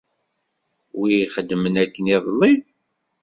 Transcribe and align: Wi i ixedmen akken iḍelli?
Wi 0.97 1.07
i 1.15 1.19
ixedmen 1.25 1.75
akken 1.83 2.05
iḍelli? 2.15 2.53